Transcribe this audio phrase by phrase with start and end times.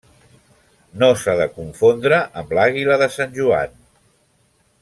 [1.03, 3.81] No s'ha de confondre amb l'àguila de Sant Joan.